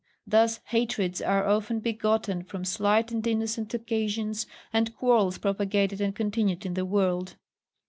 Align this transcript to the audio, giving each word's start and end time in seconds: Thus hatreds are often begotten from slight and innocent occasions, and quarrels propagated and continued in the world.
Thus 0.25 0.61
hatreds 0.69 1.21
are 1.21 1.45
often 1.47 1.79
begotten 1.79 2.41
from 2.41 2.65
slight 2.65 3.11
and 3.11 3.27
innocent 3.27 3.71
occasions, 3.75 4.47
and 4.73 4.95
quarrels 4.97 5.37
propagated 5.37 6.01
and 6.01 6.15
continued 6.15 6.65
in 6.65 6.73
the 6.73 6.85
world. 6.85 7.35